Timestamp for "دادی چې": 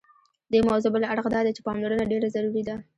1.35-1.65